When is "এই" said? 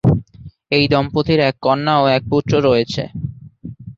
0.71-0.85